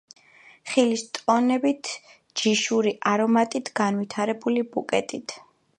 [0.69, 1.91] ხილის ტონებით,
[2.41, 5.39] ჯიშური არომატით, განვითარებული ბუკეტით.